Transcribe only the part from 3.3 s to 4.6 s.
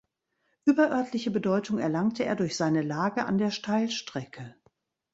der Steilstrecke.